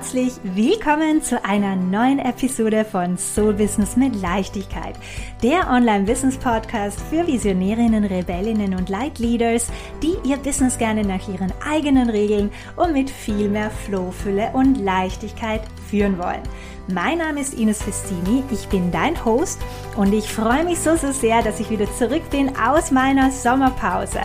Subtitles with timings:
[0.00, 4.94] herzlich willkommen zu einer neuen Episode von Soul Business mit Leichtigkeit,
[5.42, 9.70] der Online-Business-Podcast für Visionärinnen, Rebellinnen und Light-Leaders,
[10.02, 14.76] die ihr Business gerne nach ihren eigenen Regeln und mit viel mehr Flow, Fülle und
[14.76, 15.60] Leichtigkeit
[15.90, 16.44] führen wollen.
[16.88, 19.60] Mein Name ist Ines Festini, ich bin dein Host
[19.98, 24.20] und ich freue mich so, so sehr, dass ich wieder zurück bin aus meiner Sommerpause.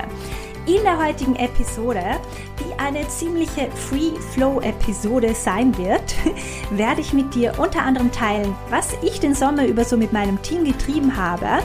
[0.68, 2.02] In der heutigen Episode,
[2.60, 6.16] die eine ziemliche Free-Flow-Episode sein wird,
[6.72, 10.42] werde ich mit dir unter anderem teilen, was ich den Sommer über so mit meinem
[10.42, 11.64] Team getrieben habe,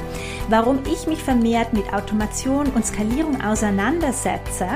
[0.51, 4.67] warum ich mich vermehrt mit Automation und Skalierung auseinandersetze,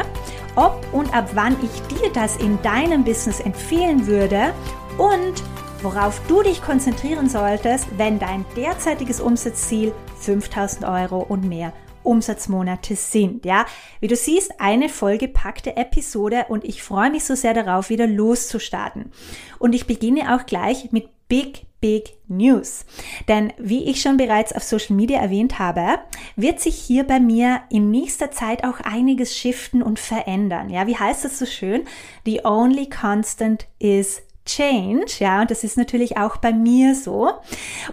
[0.56, 4.54] ob und ab wann ich dir das in deinem Business empfehlen würde
[4.96, 5.42] und
[5.82, 11.74] worauf du dich konzentrieren solltest, wenn dein derzeitiges Umsatzziel 5000 Euro und mehr
[12.04, 13.44] Umsatzmonate sind.
[13.44, 13.66] Ja,
[14.00, 19.12] wie du siehst, eine vollgepackte Episode und ich freue mich so sehr darauf, wieder loszustarten.
[19.58, 22.86] Und ich beginne auch gleich mit Big Big News.
[23.28, 25.98] Denn wie ich schon bereits auf Social Media erwähnt habe,
[26.34, 30.70] wird sich hier bei mir in nächster Zeit auch einiges shiften und verändern.
[30.70, 31.82] Ja, wie heißt das so schön?
[32.24, 37.32] The only constant is Change, ja, und das ist natürlich auch bei mir so.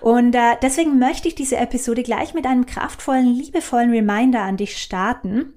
[0.02, 4.77] Und äh, deswegen möchte ich diese Episode gleich mit einem kraftvollen, liebevollen Reminder an dich
[4.77, 5.53] starten.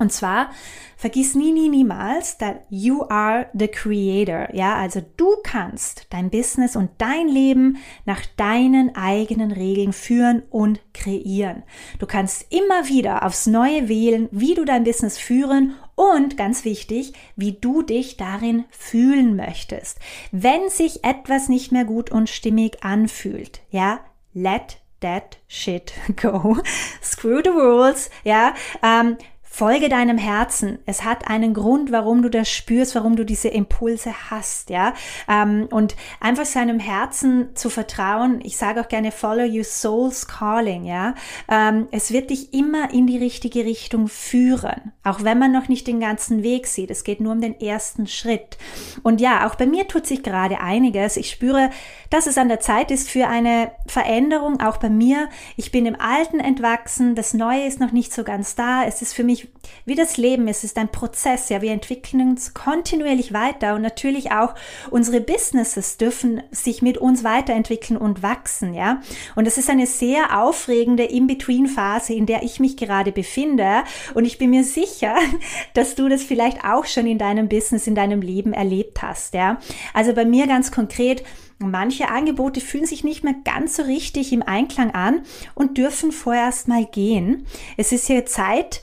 [0.00, 0.48] Und zwar
[0.96, 4.48] vergiss nie, nie, niemals, that you are the creator.
[4.54, 10.80] Ja, also du kannst dein Business und dein Leben nach deinen eigenen Regeln führen und
[10.94, 11.64] kreieren.
[11.98, 17.12] Du kannst immer wieder aufs Neue wählen, wie du dein Business führen und ganz wichtig,
[17.36, 19.98] wie du dich darin fühlen möchtest.
[20.32, 24.00] Wenn sich etwas nicht mehr gut und stimmig anfühlt, ja,
[24.32, 26.56] let that shit go.
[27.02, 28.54] Screw the rules, ja.
[28.82, 29.18] Ähm,
[29.52, 30.78] Folge deinem Herzen.
[30.86, 34.94] Es hat einen Grund, warum du das spürst, warum du diese Impulse hast, ja.
[35.28, 38.40] Ähm, und einfach seinem Herzen zu vertrauen.
[38.44, 41.14] Ich sage auch gerne, follow your soul's calling, ja.
[41.50, 45.88] Ähm, es wird dich immer in die richtige Richtung führen, auch wenn man noch nicht
[45.88, 46.90] den ganzen Weg sieht.
[46.90, 48.56] Es geht nur um den ersten Schritt.
[49.02, 51.16] Und ja, auch bei mir tut sich gerade einiges.
[51.16, 51.70] Ich spüre,
[52.08, 55.28] dass es an der Zeit ist für eine Veränderung, auch bei mir.
[55.56, 57.16] Ich bin im Alten entwachsen.
[57.16, 58.84] Das Neue ist noch nicht so ganz da.
[58.84, 59.39] Es ist für mich
[59.84, 61.48] wie das Leben ist, ist ein Prozess.
[61.48, 64.54] Ja, wir entwickeln uns kontinuierlich weiter und natürlich auch
[64.90, 68.74] unsere Businesses dürfen sich mit uns weiterentwickeln und wachsen.
[68.74, 69.00] Ja,
[69.36, 73.84] und es ist eine sehr aufregende In-Between-Phase, in der ich mich gerade befinde.
[74.14, 75.16] Und ich bin mir sicher,
[75.74, 79.34] dass du das vielleicht auch schon in deinem Business, in deinem Leben erlebt hast.
[79.34, 79.58] Ja,
[79.94, 81.24] also bei mir ganz konkret,
[81.62, 85.24] Manche Angebote fühlen sich nicht mehr ganz so richtig im Einklang an
[85.54, 87.46] und dürfen vorerst mal gehen.
[87.76, 88.80] Es ist hier Zeit,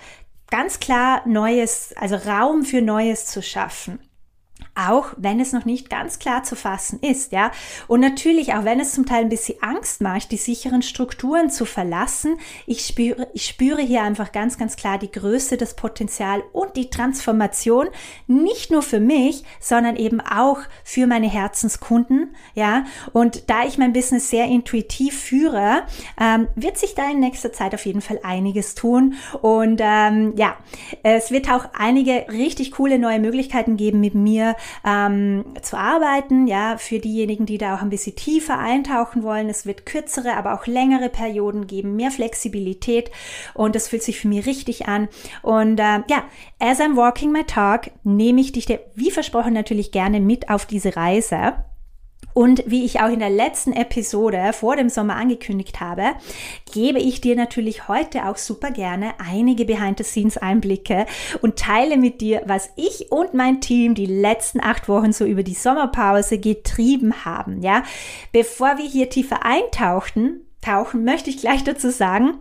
[0.50, 4.00] ganz klar Neues, also Raum für Neues zu schaffen
[4.78, 7.52] auch wenn es noch nicht ganz klar zu fassen ist, ja.
[7.88, 11.66] Und natürlich, auch wenn es zum Teil ein bisschen Angst macht, die sicheren Strukturen zu
[11.66, 16.76] verlassen, ich spüre, ich spüre hier einfach ganz, ganz klar die Größe, das Potenzial und
[16.76, 17.88] die Transformation,
[18.28, 22.86] nicht nur für mich, sondern eben auch für meine Herzenskunden, ja.
[23.14, 25.84] Und da ich mein Business sehr intuitiv führe,
[26.20, 29.16] ähm, wird sich da in nächster Zeit auf jeden Fall einiges tun.
[29.42, 30.56] Und ähm, ja,
[31.04, 34.47] es wird auch einige richtig coole neue Möglichkeiten geben mit mir,
[34.86, 36.48] ähm, zu arbeiten.
[36.48, 39.50] Ja, für diejenigen, die da auch ein bisschen tiefer eintauchen wollen.
[39.50, 43.12] Es wird kürzere, aber auch längere Perioden geben, mehr Flexibilität
[43.54, 45.08] und das fühlt sich für mich richtig an.
[45.42, 46.24] Und äh, ja,
[46.60, 50.96] as I'm walking my talk, nehme ich dich, wie versprochen, natürlich gerne mit auf diese
[50.96, 51.56] Reise.
[52.38, 56.12] Und wie ich auch in der letzten Episode vor dem Sommer angekündigt habe,
[56.72, 61.08] gebe ich dir natürlich heute auch super gerne einige Behind-the-Scenes-Einblicke
[61.42, 65.42] und teile mit dir, was ich und mein Team die letzten acht Wochen so über
[65.42, 67.64] die Sommerpause getrieben haben.
[67.64, 67.82] Ja,
[68.32, 72.36] bevor wir hier tiefer eintauchten, tauchen, möchte ich gleich dazu sagen,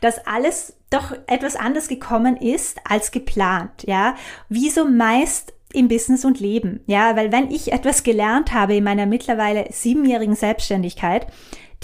[0.00, 3.82] dass alles doch etwas anders gekommen ist als geplant.
[3.82, 4.14] Ja,
[4.48, 6.80] wie so meist im Business und Leben.
[6.86, 11.26] Ja, weil wenn ich etwas gelernt habe in meiner mittlerweile siebenjährigen Selbstständigkeit,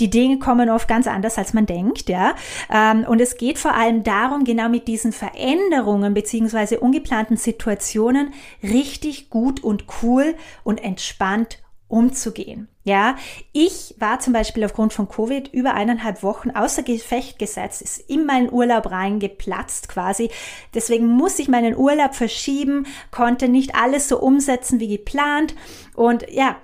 [0.00, 2.34] die Dinge kommen oft ganz anders, als man denkt, ja.
[2.72, 8.32] Ähm, und es geht vor allem darum, genau mit diesen Veränderungen beziehungsweise ungeplanten Situationen
[8.62, 10.34] richtig gut und cool
[10.64, 11.58] und entspannt
[11.90, 12.68] umzugehen.
[12.84, 13.16] Ja,
[13.52, 18.24] ich war zum Beispiel aufgrund von Covid über eineinhalb Wochen außer Gefecht gesetzt, ist in
[18.24, 20.30] meinen Urlaub reingeplatzt quasi.
[20.74, 25.54] Deswegen muss ich meinen Urlaub verschieben, konnte nicht alles so umsetzen wie geplant.
[25.94, 26.56] Und ja,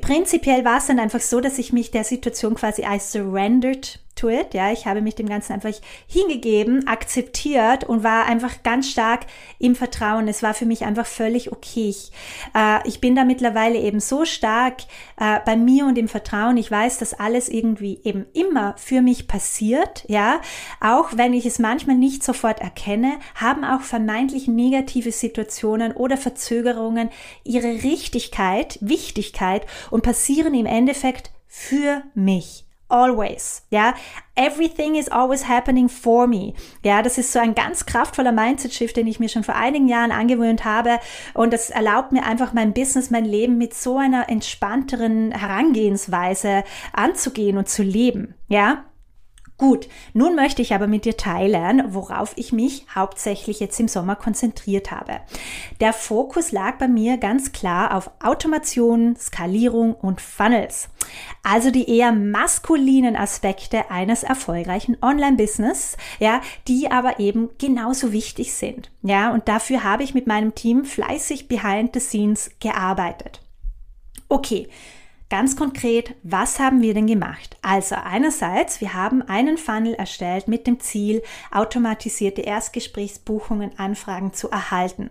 [0.00, 4.28] prinzipiell war es dann einfach so, dass ich mich der Situation quasi I surrendered to
[4.28, 4.54] it.
[4.54, 5.72] Ja, ich habe mich dem Ganzen einfach
[6.06, 9.26] hingegeben, akzeptiert und war einfach ganz stark
[9.58, 10.28] im Vertrauen.
[10.28, 11.88] Es war für mich einfach völlig okay.
[11.88, 12.12] Ich,
[12.54, 14.82] äh, ich bin da mittlerweile eben so stark
[15.18, 16.56] äh, bei mir und im Vertrauen.
[16.56, 20.04] Ich weiß, dass alles irgendwie eben immer für mich passiert.
[20.08, 20.40] Ja,
[20.80, 27.10] auch wenn ich es manchmal nicht sofort erkenne, haben auch vermeintlich negative Situationen oder Verzögerungen
[27.42, 32.64] ihre Richtigkeit, Wichtigkeit und passieren im Endeffekt für mich
[32.94, 33.66] always.
[33.70, 33.94] Ja,
[34.36, 36.54] everything is always happening for me.
[36.84, 40.12] Ja, das ist so ein ganz kraftvoller Mindset-Shift, den ich mir schon vor einigen Jahren
[40.12, 41.00] angewöhnt habe.
[41.34, 46.62] Und das erlaubt mir einfach mein Business, mein Leben mit so einer entspannteren Herangehensweise
[46.92, 48.34] anzugehen und zu leben.
[48.48, 48.84] Ja.
[49.56, 54.16] Gut, nun möchte ich aber mit dir teilen, worauf ich mich hauptsächlich jetzt im Sommer
[54.16, 55.20] konzentriert habe.
[55.78, 60.88] Der Fokus lag bei mir ganz klar auf Automation, Skalierung und Funnels.
[61.44, 68.90] Also die eher maskulinen Aspekte eines erfolgreichen Online-Business, ja, die aber eben genauso wichtig sind.
[69.02, 73.40] Ja, und dafür habe ich mit meinem Team fleißig behind the scenes gearbeitet.
[74.28, 74.68] Okay,
[75.34, 77.56] Ganz konkret, was haben wir denn gemacht?
[77.60, 85.10] Also einerseits, wir haben einen Funnel erstellt mit dem Ziel, automatisierte Erstgesprächsbuchungen, Anfragen zu erhalten.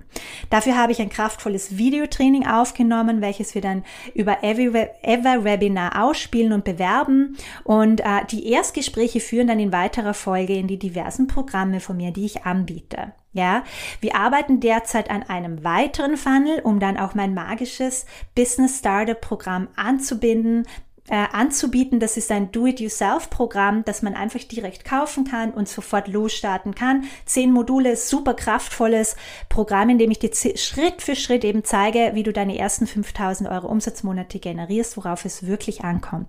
[0.50, 3.84] Dafür habe ich ein kraftvolles Videotraining aufgenommen, welches wir dann
[4.16, 7.36] über Ever Webinar ausspielen und bewerben.
[7.66, 12.12] Und äh, die Erstgespräche führen dann in weiterer Folge in die diversen Programme von mir,
[12.12, 13.12] die ich anbiete.
[13.34, 13.64] Ja,
[14.00, 19.70] wir arbeiten derzeit an einem weiteren Funnel, um dann auch mein magisches Business Startup Programm
[19.76, 20.68] anzubinden,
[21.10, 22.00] äh, anzubieten.
[22.00, 27.06] Das ist ein Do-it-yourself-Programm, das man einfach direkt kaufen kann und sofort losstarten kann.
[27.26, 29.16] Zehn Module, super kraftvolles
[29.50, 33.50] Programm, in dem ich dir Schritt für Schritt eben zeige, wie du deine ersten 5000
[33.50, 36.28] Euro Umsatzmonate generierst, worauf es wirklich ankommt.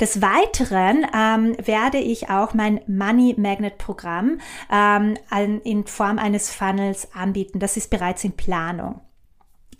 [0.00, 5.16] Des Weiteren ähm, werde ich auch mein Money Magnet Programm ähm,
[5.64, 7.58] in Form eines Funnels anbieten.
[7.60, 9.00] Das ist bereits in Planung.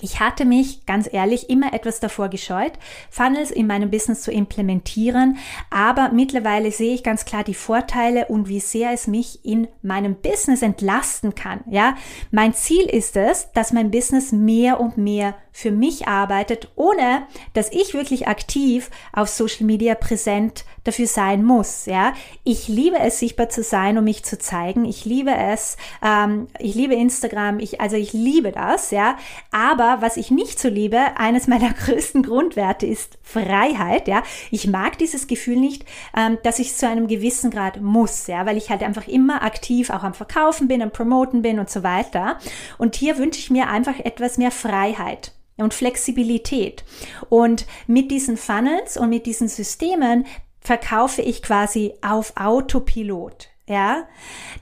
[0.00, 2.72] Ich hatte mich ganz ehrlich immer etwas davor gescheut,
[3.10, 5.38] Funnels in meinem Business zu implementieren,
[5.70, 10.16] aber mittlerweile sehe ich ganz klar die Vorteile und wie sehr es mich in meinem
[10.16, 11.60] Business entlasten kann.
[11.70, 11.96] Ja,
[12.30, 17.70] mein Ziel ist es, dass mein Business mehr und mehr für mich arbeitet, ohne dass
[17.70, 21.86] ich wirklich aktiv auf Social Media präsent dafür sein muss.
[21.86, 22.12] Ja,
[22.42, 24.84] ich liebe es, sichtbar zu sein und mich zu zeigen.
[24.84, 25.76] Ich liebe es.
[26.02, 27.60] Ähm, ich liebe Instagram.
[27.60, 28.90] Ich, also ich liebe das.
[28.90, 29.16] Ja,
[29.52, 34.08] aber was ich nicht so liebe, eines meiner größten Grundwerte ist Freiheit.
[34.08, 35.84] Ja, ich mag dieses Gefühl nicht,
[36.16, 38.26] ähm, dass ich zu einem gewissen Grad muss.
[38.26, 41.70] Ja, weil ich halt einfach immer aktiv auch am Verkaufen bin, am Promoten bin und
[41.70, 42.38] so weiter.
[42.78, 46.84] Und hier wünsche ich mir einfach etwas mehr Freiheit und Flexibilität.
[47.28, 50.26] Und mit diesen Funnels und mit diesen Systemen
[50.60, 53.48] verkaufe ich quasi auf Autopilot.
[53.66, 54.06] Ja,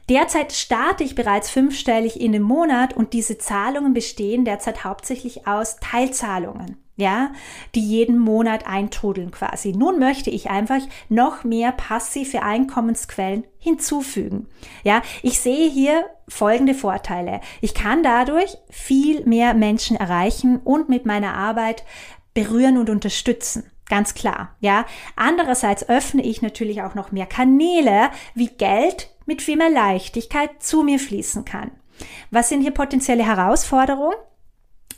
[0.09, 5.77] derzeit starte ich bereits fünfstellig in dem Monat und diese Zahlungen bestehen derzeit hauptsächlich aus
[5.81, 7.33] Teilzahlungen ja,
[7.75, 9.73] die jeden Monat eintrudeln quasi.
[9.73, 14.47] Nun möchte ich einfach noch mehr passive Einkommensquellen hinzufügen.
[14.85, 17.41] Ja, ich sehe hier folgende Vorteile.
[17.61, 21.85] Ich kann dadurch viel mehr Menschen erreichen und mit meiner Arbeit
[22.35, 23.65] berühren und unterstützen.
[23.93, 24.87] Ganz klar, ja.
[25.17, 30.83] Andererseits öffne ich natürlich auch noch mehr Kanäle, wie Geld mit viel mehr Leichtigkeit zu
[30.83, 31.73] mir fließen kann.
[32.31, 34.17] Was sind hier potenzielle Herausforderungen?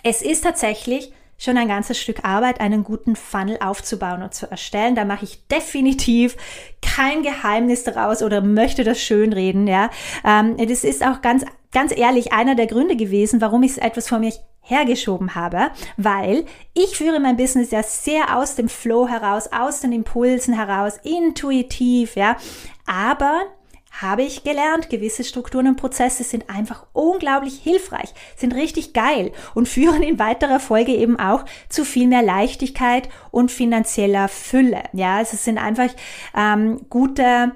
[0.04, 4.94] Es ist tatsächlich schon ein ganzes Stück Arbeit, einen guten Funnel aufzubauen und zu erstellen.
[4.94, 6.36] Da mache ich definitiv
[6.80, 9.66] kein Geheimnis daraus oder möchte das schönreden.
[9.66, 9.90] Ja,
[10.24, 14.20] ähm, das ist auch ganz, ganz ehrlich einer der Gründe gewesen, warum ich etwas vor
[14.20, 14.32] mir
[14.64, 16.44] hergeschoben habe, weil
[16.74, 22.16] ich führe mein Business ja sehr aus dem Flow heraus, aus den Impulsen heraus, intuitiv,
[22.16, 22.36] ja,
[22.86, 23.42] aber
[24.00, 29.68] habe ich gelernt, gewisse Strukturen und Prozesse sind einfach unglaublich hilfreich, sind richtig geil und
[29.74, 34.82] führen in weiterer Folge eben auch zu viel mehr Leichtigkeit und finanzieller Fülle.
[34.92, 35.90] Ja, also es sind einfach
[36.36, 37.52] ähm, gute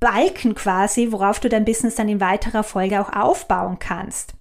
[0.00, 4.34] Balken quasi, worauf du dein Business dann in weiterer Folge auch aufbauen kannst.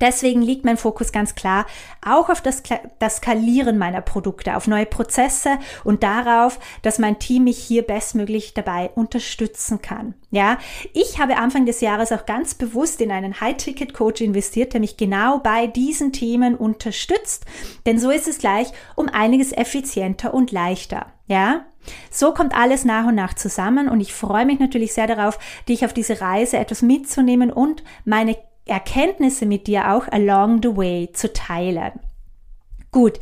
[0.00, 1.66] Deswegen liegt mein Fokus ganz klar
[2.04, 2.62] auch auf das,
[2.98, 8.54] das Skalieren meiner Produkte, auf neue Prozesse und darauf, dass mein Team mich hier bestmöglich
[8.54, 10.14] dabei unterstützen kann.
[10.30, 10.58] Ja,
[10.92, 15.38] ich habe Anfang des Jahres auch ganz bewusst in einen High-Ticket-Coach investiert, der mich genau
[15.38, 17.44] bei diesen Themen unterstützt,
[17.86, 21.06] denn so ist es gleich um einiges effizienter und leichter.
[21.26, 21.64] Ja,
[22.10, 25.84] so kommt alles nach und nach zusammen und ich freue mich natürlich sehr darauf, dich
[25.84, 28.36] auf diese Reise etwas mitzunehmen und meine
[28.70, 31.92] Erkenntnisse mit dir auch along the way zu teilen.
[32.92, 33.20] Gut,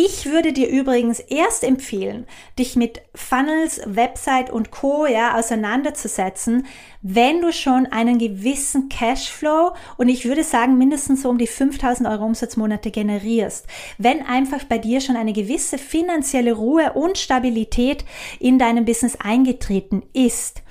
[0.00, 2.26] Ich würde dir übrigens erst empfehlen,
[2.56, 5.06] dich mit Funnels, Website und Co.
[5.06, 6.66] Ja, auseinanderzusetzen,
[7.02, 12.08] wenn du schon einen gewissen Cashflow und ich würde sagen mindestens so um die 5000
[12.08, 13.66] Euro Umsatzmonate generierst.
[13.98, 18.04] Wenn einfach bei dir schon eine gewisse finanzielle Ruhe und Stabilität
[18.38, 20.62] in deinem Business eingetreten ist.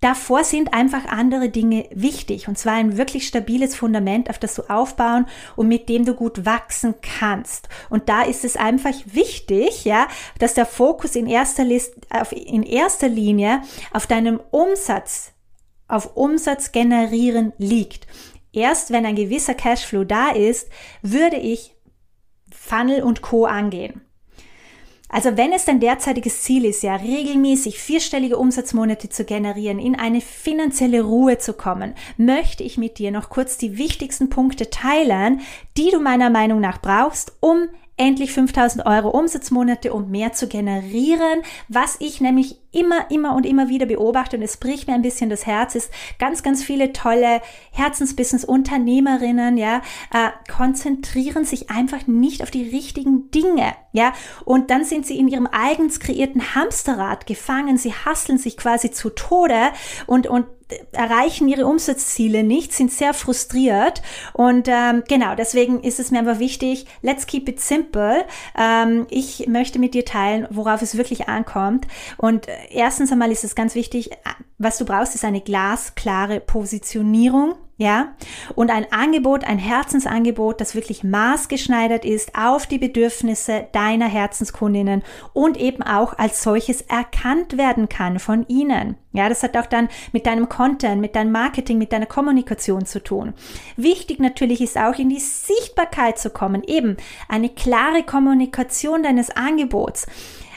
[0.00, 4.62] Davor sind einfach andere Dinge wichtig und zwar ein wirklich stabiles Fundament, auf das du
[4.62, 5.26] aufbauen
[5.56, 7.68] und mit dem du gut wachsen kannst.
[7.90, 12.62] Und da ist es einfach wichtig, ja, dass der Fokus in erster, List, auf, in
[12.62, 13.60] erster Linie
[13.92, 15.32] auf deinem Umsatz,
[15.86, 18.06] auf Umsatz generieren liegt.
[18.52, 20.70] Erst wenn ein gewisser Cashflow da ist,
[21.02, 21.74] würde ich
[22.50, 24.00] Funnel und Co angehen.
[25.10, 30.20] Also wenn es dein derzeitiges Ziel ist, ja regelmäßig vierstellige Umsatzmonate zu generieren, in eine
[30.20, 35.40] finanzielle Ruhe zu kommen, möchte ich mit dir noch kurz die wichtigsten Punkte teilen,
[35.76, 41.42] die du meiner Meinung nach brauchst, um endlich 5000 Euro Umsatzmonate und mehr zu generieren.
[41.68, 45.30] Was ich nämlich immer, immer und immer wieder beobachte und es bricht mir ein bisschen
[45.30, 47.40] das Herz, ist ganz, ganz viele tolle
[47.72, 54.12] Herzensbusiness-Unternehmerinnen, ja, äh, konzentrieren sich einfach nicht auf die richtigen Dinge, ja,
[54.44, 59.10] und dann sind sie in ihrem eigens kreierten Hamsterrad gefangen, sie hasseln sich quasi zu
[59.10, 59.70] Tode
[60.06, 60.46] und, und
[60.92, 64.02] erreichen ihre Umsatzziele nicht, sind sehr frustriert.
[64.32, 68.24] Und ähm, genau, deswegen ist es mir einfach wichtig, let's keep it simple.
[68.56, 71.86] Ähm, ich möchte mit dir teilen, worauf es wirklich ankommt.
[72.16, 74.10] Und äh, erstens einmal ist es ganz wichtig,
[74.58, 78.14] was du brauchst, ist eine glasklare Positionierung ja,
[78.56, 85.02] und ein Angebot, ein Herzensangebot, das wirklich maßgeschneidert ist auf die Bedürfnisse deiner Herzenskundinnen
[85.32, 88.96] und eben auch als solches erkannt werden kann von ihnen.
[89.12, 93.02] Ja, das hat auch dann mit deinem Content, mit deinem Marketing, mit deiner Kommunikation zu
[93.02, 93.32] tun.
[93.78, 96.98] Wichtig natürlich ist auch in die Sichtbarkeit zu kommen, eben
[97.30, 100.06] eine klare Kommunikation deines Angebots.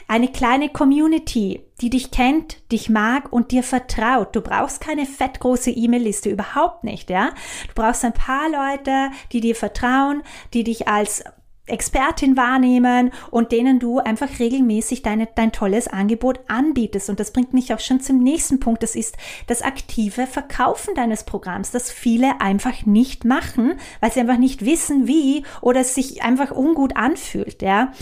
[0.06, 4.34] Eine kleine Community, die dich kennt, dich mag und dir vertraut.
[4.36, 7.30] Du brauchst keine fettgroße E-Mail-Liste, überhaupt nicht, ja.
[7.68, 11.24] Du brauchst ein paar Leute, die dir vertrauen, die dich als
[11.66, 17.08] Expertin wahrnehmen und denen du einfach regelmäßig deine, dein tolles Angebot anbietest.
[17.08, 18.82] Und das bringt mich auch schon zum nächsten Punkt.
[18.82, 24.36] Das ist das aktive Verkaufen deines Programms, das viele einfach nicht machen, weil sie einfach
[24.36, 27.92] nicht wissen, wie oder es sich einfach ungut anfühlt, ja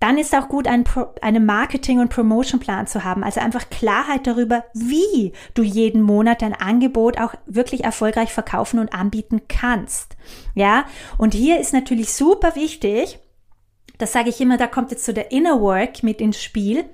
[0.00, 0.84] dann ist auch gut, einen,
[1.22, 3.24] einen Marketing- und Promotion-Plan zu haben.
[3.24, 8.92] Also einfach Klarheit darüber, wie du jeden Monat dein Angebot auch wirklich erfolgreich verkaufen und
[8.92, 10.16] anbieten kannst.
[10.54, 10.84] Ja,
[11.16, 13.18] und hier ist natürlich super wichtig,
[13.98, 16.84] das sage ich immer, da kommt jetzt so der Inner Work mit ins Spiel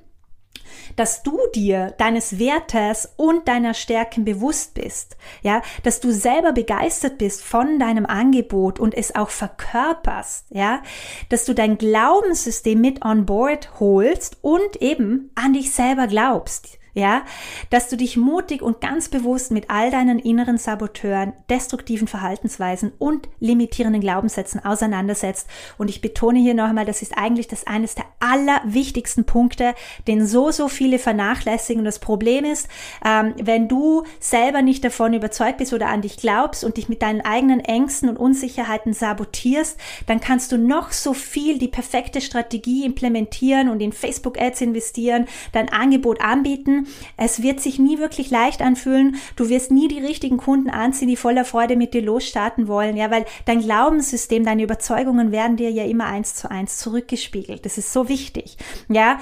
[0.96, 7.18] dass du dir deines Wertes und deiner Stärken bewusst bist, ja, dass du selber begeistert
[7.18, 10.82] bist von deinem Angebot und es auch verkörperst, ja,
[11.28, 17.22] dass du dein Glaubenssystem mit on board holst und eben an dich selber glaubst ja,
[17.70, 23.28] dass du dich mutig und ganz bewusst mit all deinen inneren Saboteuren, destruktiven Verhaltensweisen und
[23.40, 25.48] limitierenden Glaubenssätzen auseinandersetzt.
[25.78, 29.74] Und ich betone hier noch einmal, das ist eigentlich das eines der allerwichtigsten Punkte,
[30.06, 31.80] den so, so viele vernachlässigen.
[31.80, 32.68] Und das Problem ist,
[33.04, 37.00] ähm, wenn du selber nicht davon überzeugt bist oder an dich glaubst und dich mit
[37.00, 42.84] deinen eigenen Ängsten und Unsicherheiten sabotierst, dann kannst du noch so viel die perfekte Strategie
[42.84, 46.81] implementieren und in Facebook Ads investieren, dein Angebot anbieten
[47.16, 49.16] es wird sich nie wirklich leicht anfühlen.
[49.36, 52.96] Du wirst nie die richtigen Kunden anziehen, die voller Freude mit dir losstarten wollen.
[52.96, 57.64] Ja, weil dein Glaubenssystem, deine Überzeugungen werden dir ja immer eins zu eins zurückgespiegelt.
[57.64, 58.56] Das ist so wichtig.
[58.88, 59.18] Ja,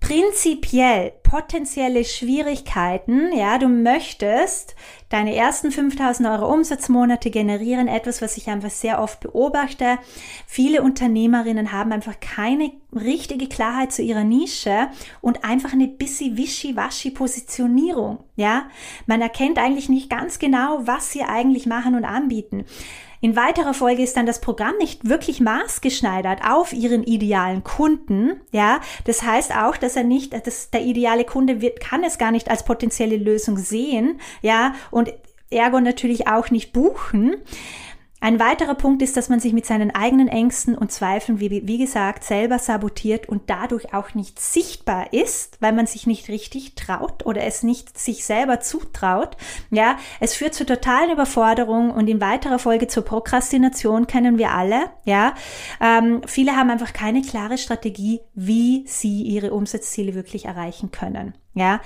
[0.00, 3.32] prinzipiell potenzielle Schwierigkeiten.
[3.36, 4.74] Ja, du möchtest
[5.08, 7.88] deine ersten 5000 Euro Umsatzmonate generieren.
[7.88, 9.98] Etwas, was ich einfach sehr oft beobachte.
[10.46, 14.88] Viele Unternehmerinnen haben einfach keine richtige Klarheit zu ihrer Nische
[15.20, 18.24] und einfach eine bisschen wischiwaschi Positionierung.
[18.36, 18.68] Ja,
[19.06, 22.64] man erkennt eigentlich nicht ganz genau, was sie eigentlich machen und anbieten.
[23.24, 28.42] In weiterer Folge ist dann das Programm nicht wirklich maßgeschneidert auf ihren idealen Kunden.
[28.52, 32.32] Ja, das heißt auch, dass er nicht, dass der ideale Kunde wird, kann es gar
[32.32, 34.20] nicht als potenzielle Lösung sehen.
[34.42, 35.10] Ja, und
[35.48, 37.36] ergo natürlich auch nicht buchen.
[38.24, 41.76] Ein weiterer Punkt ist, dass man sich mit seinen eigenen Ängsten und Zweifeln, wie, wie
[41.76, 47.26] gesagt, selber sabotiert und dadurch auch nicht sichtbar ist, weil man sich nicht richtig traut
[47.26, 49.36] oder es nicht sich selber zutraut.
[49.70, 54.84] Ja, es führt zu totalen Überforderung und in weiterer Folge zur Prokrastination kennen wir alle.
[55.04, 55.34] Ja,
[55.82, 61.34] ähm, viele haben einfach keine klare Strategie, wie sie ihre Umsatzziele wirklich erreichen können.
[61.52, 61.82] Ja,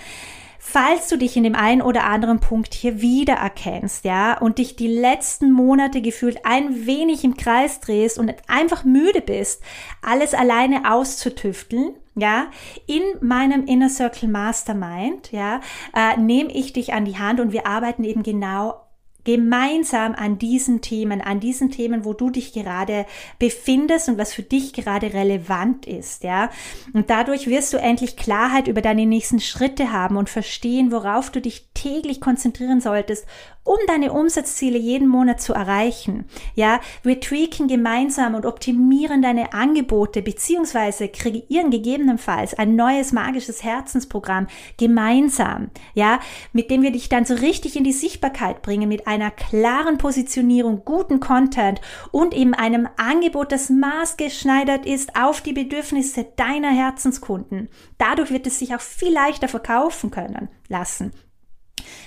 [0.59, 4.89] Falls du dich in dem einen oder anderen Punkt hier wiedererkennst, ja, und dich die
[4.89, 9.63] letzten Monate gefühlt ein wenig im Kreis drehst und einfach müde bist,
[10.03, 12.49] alles alleine auszutüfteln, ja,
[12.87, 15.61] in meinem Inner Circle Mastermind, ja,
[15.95, 18.88] äh, nehme ich dich an die Hand und wir arbeiten eben genau
[19.29, 23.05] gemeinsam an diesen Themen, an diesen Themen, wo du dich gerade
[23.39, 26.49] befindest und was für dich gerade relevant ist, ja.
[26.95, 31.43] Und dadurch wirst du endlich Klarheit über deine nächsten Schritte haben und verstehen, worauf du
[31.43, 33.27] dich täglich konzentrieren solltest,
[33.69, 36.25] um deine Umsatzziele jeden Monat zu erreichen.
[36.55, 44.47] Ja, wir tweaken gemeinsam und optimieren deine Angebote beziehungsweise kreieren gegebenenfalls ein neues magisches Herzensprogramm
[44.79, 45.71] gemeinsam.
[45.95, 46.21] Ja,
[46.53, 50.83] mit dem wir dich dann so richtig in die Sichtbarkeit bringen mit einer klaren Positionierung,
[50.87, 57.69] guten Content und eben einem Angebot, das maßgeschneidert ist auf die Bedürfnisse deiner Herzenskunden.
[57.99, 61.13] Dadurch wird es sich auch viel leichter verkaufen können lassen.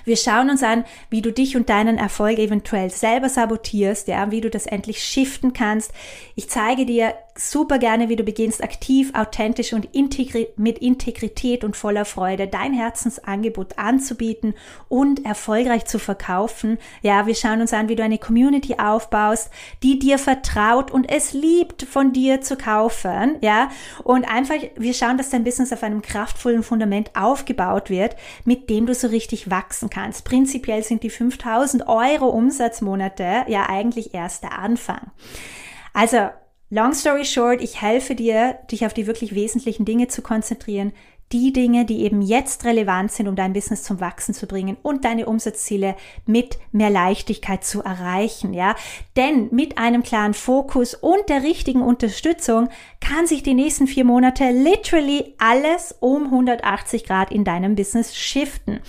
[0.05, 4.41] Wir schauen uns an, wie du dich und deinen Erfolg eventuell selber sabotierst, ja, wie
[4.41, 5.91] du das endlich shiften kannst.
[6.35, 7.13] Ich zeige dir
[7.49, 12.73] super gerne, wie du beginnst, aktiv, authentisch und integri mit Integrität und voller Freude dein
[12.73, 14.53] Herzensangebot anzubieten
[14.89, 16.77] und erfolgreich zu verkaufen.
[17.01, 19.49] Ja, wir schauen uns an, wie du eine Community aufbaust,
[19.81, 23.37] die dir vertraut und es liebt, von dir zu kaufen.
[23.41, 23.69] Ja,
[24.03, 28.85] und einfach, wir schauen, dass dein Business auf einem kraftvollen Fundament aufgebaut wird, mit dem
[28.85, 30.25] du so richtig wachsen kannst.
[30.25, 35.11] Prinzipiell sind die 5000 Euro Umsatzmonate ja eigentlich erst der Anfang.
[35.93, 36.29] Also
[36.73, 40.93] Long story short, ich helfe dir, dich auf die wirklich wesentlichen Dinge zu konzentrieren,
[41.33, 45.03] die Dinge, die eben jetzt relevant sind, um dein Business zum Wachsen zu bringen und
[45.03, 48.75] deine Umsatzziele mit mehr Leichtigkeit zu erreichen, ja?
[49.17, 52.69] Denn mit einem klaren Fokus und der richtigen Unterstützung
[53.01, 58.79] kann sich die nächsten vier Monate literally alles um 180 Grad in deinem Business shiften.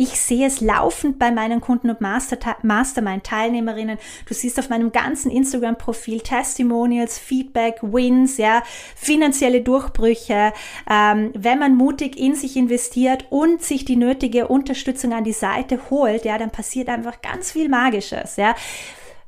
[0.00, 3.98] Ich sehe es laufend bei meinen Kunden und Master Mastermind-Teilnehmerinnen.
[4.24, 8.62] Du siehst auf meinem ganzen Instagram-Profil Testimonials, Feedback, Wins, ja,
[8.96, 10.54] finanzielle Durchbrüche.
[10.90, 15.78] Ähm, wenn man mutig in sich investiert und sich die nötige Unterstützung an die Seite
[15.90, 18.54] holt, ja, dann passiert einfach ganz viel Magisches, ja.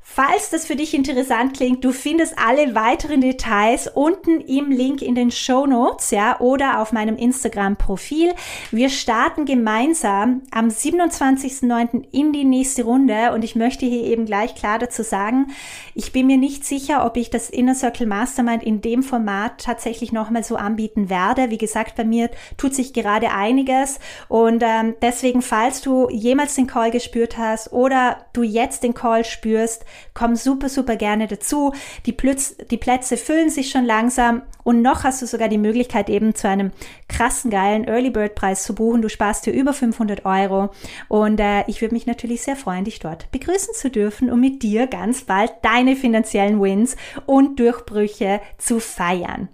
[0.04, 5.14] Falls das für dich interessant klingt, du findest alle weiteren Details unten im Link in
[5.14, 8.34] den Show Notes, ja, oder auf meinem Instagram-Profil.
[8.72, 12.04] Wir starten gemeinsam am 27.09.
[12.10, 15.46] in die nächste Runde und ich möchte hier eben gleich klar dazu sagen,
[15.94, 20.12] ich bin mir nicht sicher, ob ich das Inner Circle Mastermind in dem Format tatsächlich
[20.12, 21.48] nochmal so anbieten werde.
[21.48, 26.66] Wie gesagt, bei mir tut sich gerade einiges und ähm, deswegen, falls du jemals den
[26.66, 31.72] Call gespürt hast oder du jetzt den Call spürst, komm super, super gerne dazu.
[32.06, 36.08] Die, Plütz, die Plätze füllen sich schon langsam und noch hast du sogar die Möglichkeit
[36.08, 36.72] eben zu einem
[37.08, 39.02] krassen, geilen Early Bird Preis zu buchen.
[39.02, 40.70] Du sparst dir über 500 Euro
[41.08, 44.62] und äh, ich würde mich natürlich sehr freuen, dich dort begrüßen zu dürfen und mit
[44.62, 49.48] dir ganz bald deine finanziellen Wins und Durchbrüche zu feiern.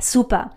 [0.00, 0.52] Super.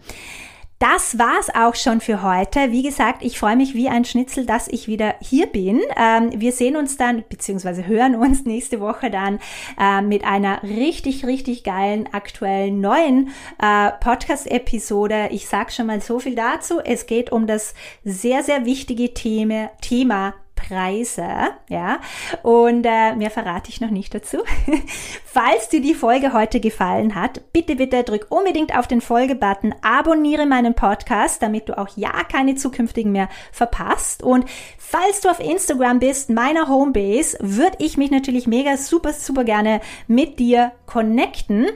[0.80, 2.74] Das war's auch schon für heute.
[2.74, 5.82] Wie gesagt, ich freue mich wie ein Schnitzel, dass ich wieder hier bin.
[5.98, 9.40] Ähm, wir sehen uns dann, beziehungsweise hören uns nächste Woche dann
[9.80, 13.30] äh, mit einer richtig, richtig geilen, aktuellen neuen
[13.62, 15.30] äh, Podcast-Episode.
[15.32, 16.82] Ich sag schon mal so viel dazu.
[16.82, 21.28] Es geht um das sehr, sehr wichtige Thema, Thema Preise,
[21.70, 22.00] ja.
[22.42, 24.38] Und äh, mehr verrate ich noch nicht dazu.
[25.26, 30.46] Falls dir die Folge heute gefallen hat, bitte, bitte drück unbedingt auf den Folge-Button, abonniere
[30.46, 34.24] meinen Podcast, damit du auch ja keine zukünftigen mehr verpasst.
[34.24, 34.46] Und
[34.78, 39.82] falls du auf Instagram bist, meiner Homebase, würde ich mich natürlich mega super, super gerne
[40.08, 41.68] mit dir connecten.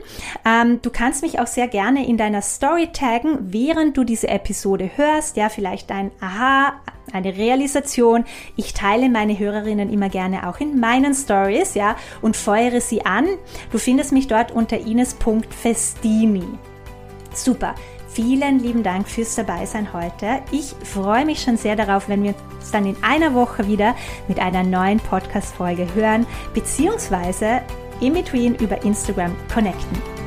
[0.44, 4.90] Ähm, du kannst mich auch sehr gerne in deiner Story taggen, während du diese Episode
[4.96, 5.36] hörst.
[5.36, 6.74] Ja, vielleicht ein Aha,
[7.14, 8.24] eine Realisation.
[8.56, 13.26] Ich teile meine Hörerinnen immer gerne auch in meinen Stories, ja, und feuere sie an.
[13.72, 16.44] Du findest mich dort unter ines.festini.
[17.32, 17.74] Super.
[18.12, 20.42] Vielen lieben Dank fürs Dabeisein heute.
[20.50, 23.94] Ich freue mich schon sehr darauf, wenn wir uns dann in einer Woche wieder
[24.26, 27.62] mit einer neuen Podcast-Folge hören, beziehungsweise
[28.00, 30.19] in between über Instagram connecten.